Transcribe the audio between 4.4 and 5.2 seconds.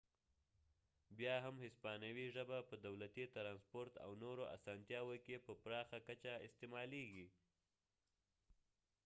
اسانتیاو